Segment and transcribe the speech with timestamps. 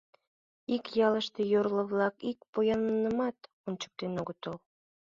[0.75, 4.55] Ик ялыште йорло-влак ик поянымат ончыктен огытыл.